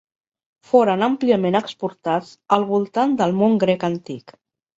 Foren 0.69 1.07
àmpliament 1.07 1.57
exportats 1.59 2.33
al 2.59 2.67
voltant 2.73 3.15
del 3.21 3.37
món 3.43 3.61
grec 3.67 3.87
antic. 3.91 4.37